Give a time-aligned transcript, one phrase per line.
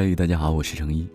[0.00, 1.08] 嘿，大家好，我是程一。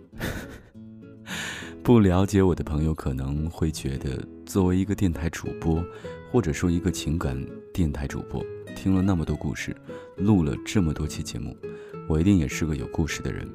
[1.82, 5.82] 不了解我的朋友可能会觉得，作为一个电台主播，
[6.30, 7.42] 或者说一个情感
[7.74, 8.44] 电台主播，
[8.76, 9.74] 听了那么多故事，
[10.18, 11.56] 录了这么多期节目，
[12.10, 13.50] 我一定也是个有故事的人，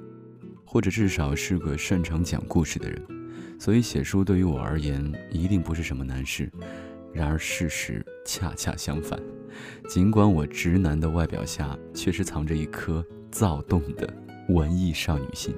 [0.64, 2.98] 或者至少是个擅长讲故事的人。
[3.60, 6.50] 所以写书对于我而言，一定不是什么难事。
[7.12, 9.20] 然而事实恰恰相反，
[9.90, 14.10] 尽管我直男的外表下确实藏着一颗躁动的
[14.48, 15.54] 文艺少女心，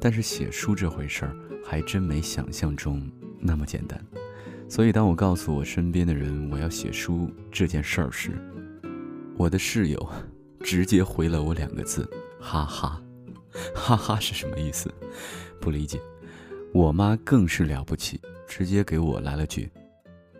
[0.00, 1.36] 但是写书这回事儿。
[1.62, 3.08] 还真没想象中
[3.38, 4.02] 那么简单，
[4.68, 8.32] 所以当我告诉我身边的人我要写书这件事儿时，
[9.36, 10.10] 我的室友
[10.60, 12.08] 直接回了我两个字：
[12.40, 13.00] 哈哈。
[13.74, 14.92] 哈哈是什么意思？
[15.60, 16.00] 不理解。
[16.72, 19.70] 我妈更是了不起，直接给我来了句：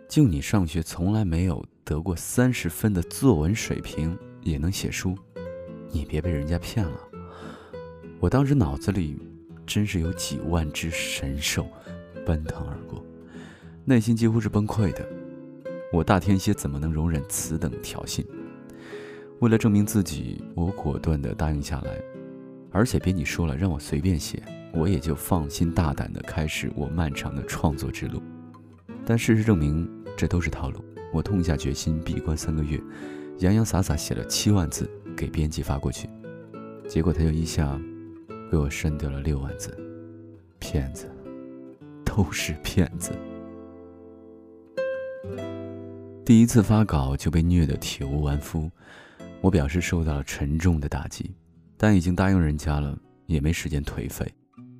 [0.09, 5.15] 就你上学从来没有得过三十分的作文水平也能写书，
[5.91, 7.10] 你别被人家骗了。
[8.21, 9.17] 我当时脑子里。
[9.63, 11.65] 真是有几万只神兽
[12.25, 13.01] 奔腾而过，
[13.85, 15.07] 内心几乎是崩溃的。
[15.93, 18.25] 我大天蝎怎么能容忍此等挑衅？
[19.39, 22.01] 为了证明自己，我果断地答应下来。
[22.69, 28.21] 而且编辑说了让我随便写，我也就放心大胆地开始我漫长的创作之路。
[29.05, 30.83] 但事实证明，这都是套路。
[31.13, 32.81] 我痛下决心，闭关三个月，
[33.39, 36.09] 洋洋洒洒写了七万字给编辑发过去，
[36.89, 37.79] 结果他就一下。
[38.51, 39.73] 被我删掉了六万字，
[40.59, 41.09] 骗子，
[42.03, 43.13] 都是骗子。
[46.25, 48.69] 第一次发稿就被虐得体无完肤，
[49.39, 51.31] 我表示受到了沉重的打击，
[51.77, 54.29] 但已经答应人家了，也没时间颓废，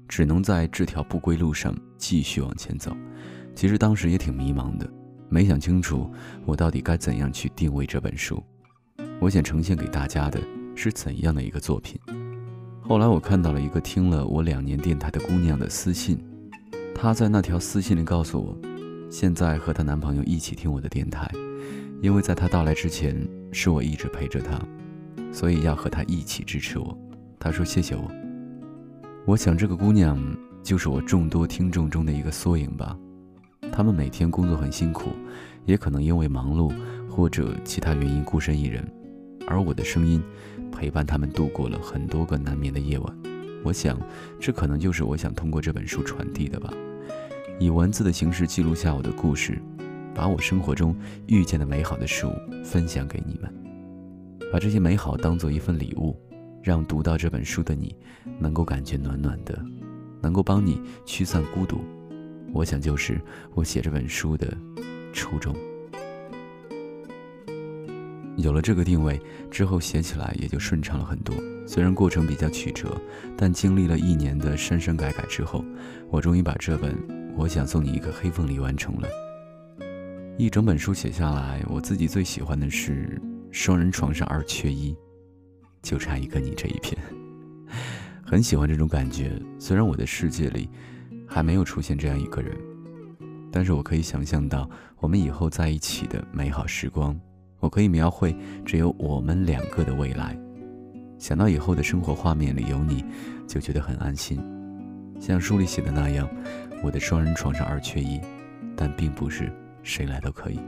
[0.05, 2.91] 只能在这条不归路上继续往前走。
[3.55, 4.89] 其实当时也挺迷茫的，
[5.29, 6.11] 没想清楚
[6.45, 8.43] 我到底该怎样去定位这本书，
[9.21, 10.41] 我想呈现给大家的
[10.75, 11.97] 是怎样的一个作品。
[12.83, 16.19] 后来我看到了一个听了我两年电台的姑娘的私信，
[16.93, 18.57] 她在那条私信里告诉我，
[19.09, 21.29] 现在和她男朋友一起听我的电台，
[22.01, 23.15] 因为在她到来之前
[23.51, 24.59] 是我一直陪着她，
[25.31, 26.97] 所以要和她一起支持我。
[27.39, 28.11] 她说谢谢我。
[29.25, 30.19] 我想这个姑娘
[30.61, 32.97] 就是我众多听众中的一个缩影吧。
[33.71, 35.11] 他们每天工作很辛苦，
[35.65, 36.73] 也可能因为忙碌
[37.07, 38.85] 或者其他原因孤身一人。
[39.47, 40.21] 而我的声音
[40.71, 43.17] 陪伴他们度过了很多个难眠的夜晚，
[43.63, 43.99] 我想，
[44.39, 46.73] 这可能就是我想通过这本书传递的吧。
[47.59, 49.61] 以文字的形式记录下我的故事，
[50.15, 50.95] 把我生活中
[51.27, 53.53] 遇见的美好的事物分享给你们，
[54.51, 56.19] 把这些美好当做一份礼物，
[56.63, 57.95] 让读到这本书的你
[58.39, 59.63] 能够感觉暖暖的，
[60.21, 61.81] 能够帮你驱散孤独。
[62.53, 63.21] 我想，就是
[63.53, 64.57] 我写这本书的
[65.13, 65.55] 初衷。
[68.41, 71.35] 有了这个定位之后，写起来也就顺畅了很多。
[71.67, 72.99] 虽然过程比较曲折，
[73.37, 75.63] 但经历了一年的删删改改之后，
[76.09, 76.93] 我终于把这本
[77.35, 79.07] 《我想送你一个黑凤梨》完成了。
[80.37, 83.21] 一整本书写下来，我自己最喜欢的是
[83.51, 84.95] “双人床上二缺一”，
[85.83, 86.97] 就差一个你这一篇。
[88.25, 89.31] 很喜欢这种感觉。
[89.59, 90.69] 虽然我的世界里
[91.27, 92.57] 还没有出现这样一个人，
[93.51, 94.69] 但是我可以想象到
[94.99, 97.17] 我们以后在一起的美好时光。
[97.61, 98.35] 我可以描绘
[98.65, 100.37] 只有我们两个的未来，
[101.17, 103.05] 想到以后的生活画面里有你，
[103.47, 104.41] 就觉得很安心。
[105.19, 106.27] 像书里写的那样，
[106.83, 108.19] 我的双人床上二缺一，
[108.75, 110.59] 但并不是谁来都可以。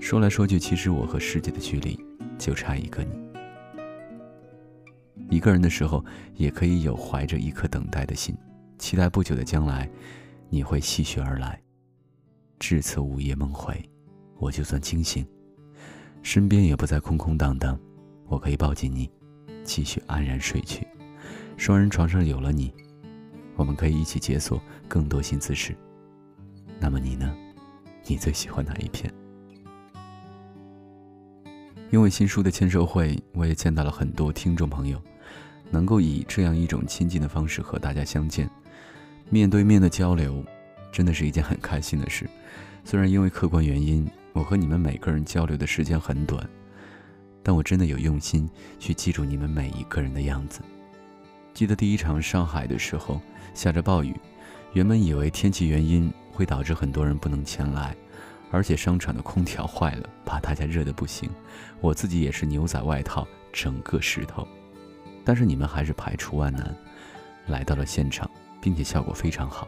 [0.00, 1.98] 说来说去，其实我和世界的距离
[2.36, 3.10] 就差一个你。
[5.30, 8.36] 一个人的时候，也可以有怀着一颗等待的心，
[8.76, 9.88] 期待不久的将来，
[10.48, 11.60] 你会细雪而来。
[12.58, 13.80] 至此午夜梦回，
[14.38, 15.24] 我就算惊醒。
[16.22, 17.78] 身边也不再空空荡荡，
[18.26, 19.10] 我可以抱紧你，
[19.64, 20.86] 继续安然睡去。
[21.56, 22.72] 双人床上有了你，
[23.56, 25.74] 我们可以一起解锁更多新姿势。
[26.78, 27.34] 那么你呢？
[28.04, 29.12] 你最喜欢哪一篇？
[31.90, 35.00] 因为新书的签售会，我也见到了很多听众朋友，
[35.70, 38.48] 能够以这样一种亲近的方式和大家相见，
[39.30, 40.44] 面对面的交流，
[40.92, 42.28] 真的是一件很开心的事。
[42.84, 44.06] 虽然因为客观原因。
[44.38, 46.48] 我和你们每个人交流的时间很短，
[47.42, 48.48] 但我真的有用心
[48.78, 50.60] 去记住你们每一个人的样子。
[51.52, 53.20] 记得第一场上海的时候，
[53.52, 54.14] 下着暴雨，
[54.74, 57.96] 原本以为天气原因会导致很多人不能前来，
[58.52, 61.28] 而且商场的空调坏了，把大家热得不行。
[61.80, 64.46] 我自己也是牛仔外套整个湿透，
[65.24, 66.72] 但是你们还是排除万难，
[67.48, 68.30] 来到了现场，
[68.62, 69.66] 并且效果非常好，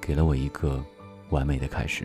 [0.00, 0.84] 给了我一个
[1.30, 2.04] 完美的开始。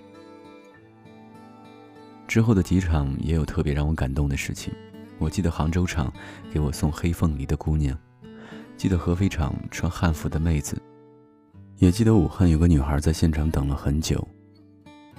[2.27, 4.73] 之后的几场也有特别让我感动的事情。
[5.17, 6.13] 我记得杭州场
[6.51, 7.97] 给我送黑凤梨的姑娘，
[8.75, 10.79] 记得合肥场穿汉服的妹子，
[11.77, 14.27] 也记得武汉有个女孩在现场等了很久，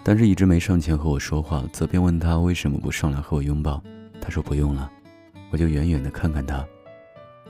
[0.05, 1.64] 但是一直没上前和我说话。
[1.72, 3.82] 责编问她为什么不上来和我拥抱，
[4.20, 4.88] 她说不用了，
[5.50, 6.64] 我就远远的看看她，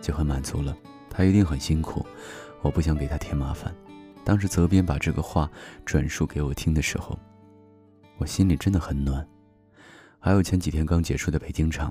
[0.00, 0.75] 就很满足了。
[1.10, 2.06] 她一定很辛苦，
[2.62, 3.75] 我不想给她添麻烦。
[4.25, 5.50] 当时责编把这个话
[5.84, 7.19] 转述给我听的时候，
[8.16, 9.26] 我心里真的很暖。
[10.29, 11.91] 还有前几天刚结束的北京场，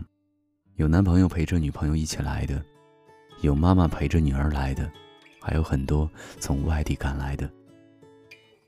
[0.76, 2.64] 有男朋友陪着女朋友一起来的。
[3.42, 4.92] 有妈妈陪着女儿来的，
[5.42, 6.08] 还有很多
[6.40, 7.50] 从外地赶来的。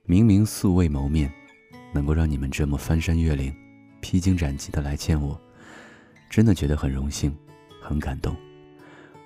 [0.05, 1.31] 明明素未谋面，
[1.93, 3.55] 能够让你们这么翻山越岭、
[4.01, 5.39] 披荆斩棘的来见我，
[6.31, 7.31] 真的觉得很荣幸、
[7.79, 8.35] 很感动。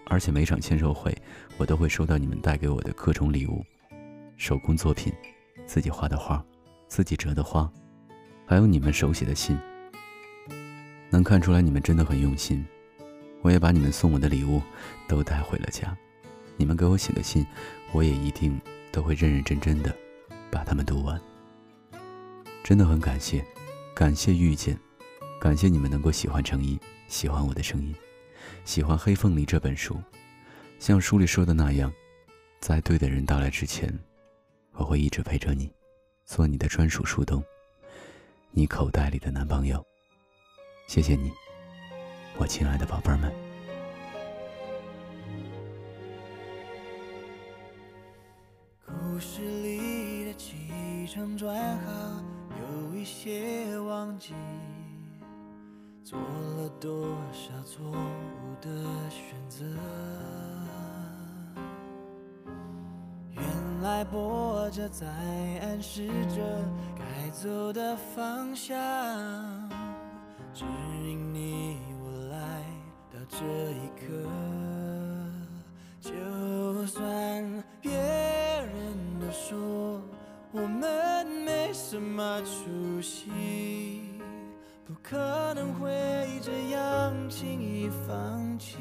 [0.07, 1.17] 而且每场签售会，
[1.55, 3.63] 我都会收到你们带给我的各种礼物：
[4.35, 5.13] 手工作品、
[5.65, 6.45] 自己画的画、
[6.89, 7.71] 自己折的花，
[8.45, 9.57] 还有你们手写的信。
[11.13, 12.65] 能看出来你们真的很用心。
[13.43, 14.59] 我也把你们送我的礼物
[15.07, 15.95] 都带回了家，
[16.57, 17.45] 你们给我写的信，
[17.91, 18.59] 我也一定
[18.91, 19.95] 都会认认真真的
[20.49, 21.21] 把它们读完。
[22.63, 23.45] 真的很感谢，
[23.93, 24.75] 感谢遇见，
[25.39, 27.93] 感谢你们能够喜欢成毅，喜欢我的声音，
[28.65, 30.01] 喜欢《黑凤梨》这本书。
[30.79, 31.93] 像书里说的那样，
[32.59, 33.93] 在对的人到来之前，
[34.71, 35.71] 我会一直陪着你，
[36.25, 37.43] 做你的专属树洞，
[38.49, 39.85] 你口袋里的男朋友。
[40.87, 41.31] 谢谢你。
[42.37, 43.33] 我亲爱的宝贝儿们，
[48.85, 52.23] 故事里的起承转合，
[52.59, 54.33] 有一些忘记，
[56.03, 58.69] 做了多少错误的
[59.09, 59.65] 选择。
[63.31, 63.43] 原
[63.81, 65.07] 来波折在
[65.61, 66.41] 暗示着
[66.95, 68.75] 该走的方向，
[70.53, 70.63] 只
[71.03, 72.37] 因你我来
[73.11, 73.19] 到。
[73.29, 73.37] 这
[73.71, 74.05] 一刻，
[75.99, 80.01] 就算别人都说
[80.51, 83.31] 我们没什么出息，
[84.85, 85.17] 不可
[85.55, 85.89] 能会
[86.43, 88.77] 这样轻易放弃。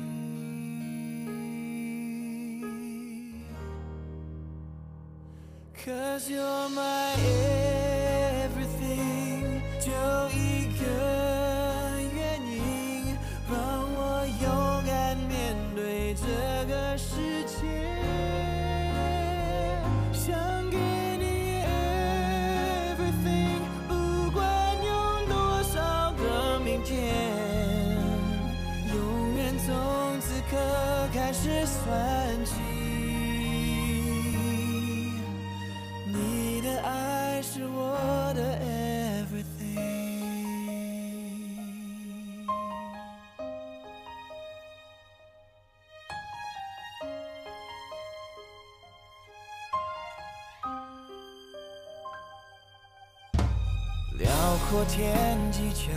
[5.85, 6.92] Cause you're my
[31.65, 32.53] 算计，
[36.07, 39.43] 你的爱是我的 everything。
[54.19, 54.29] 辽
[54.69, 55.91] 阔天际，巧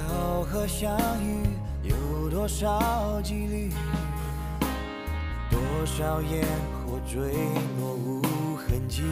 [0.43, 1.43] 合相遇，
[1.83, 3.71] 有多少几率？
[5.55, 6.43] 多少烟
[6.85, 7.31] 火坠
[7.79, 8.21] 落无
[8.57, 9.03] 痕迹，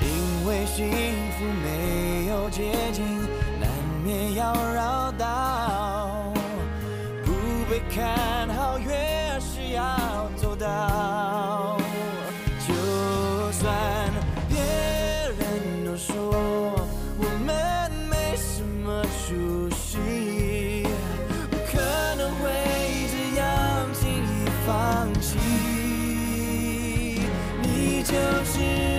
[0.00, 0.88] 因为幸
[1.36, 3.04] 福没有捷径，
[3.60, 3.68] 难
[4.02, 4.99] 免要绕
[28.02, 28.14] 就
[28.44, 28.89] 是。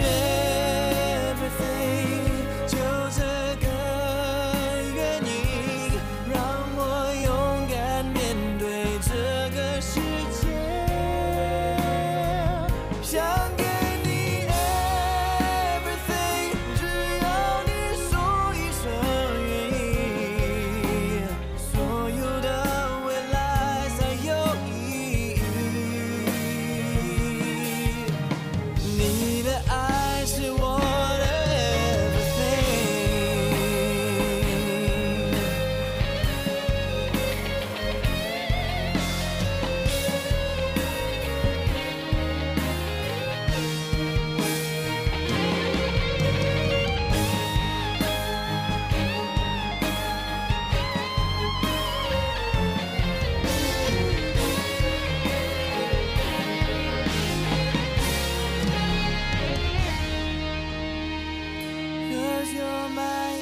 [62.61, 63.33] you're my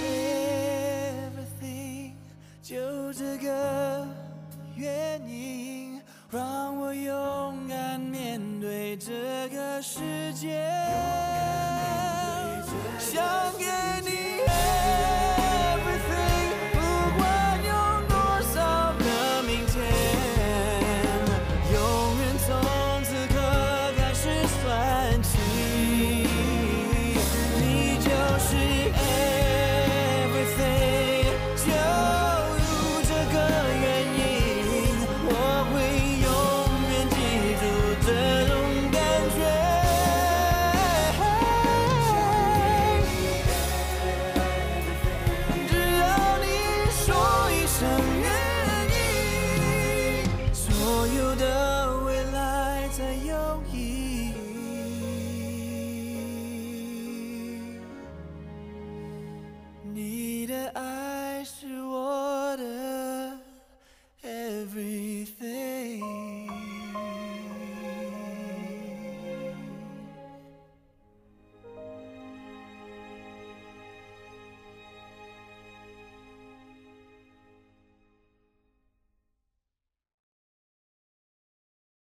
[1.28, 2.14] everything
[2.62, 4.08] 就这个
[4.76, 11.19] 原因让我勇敢面对这个世界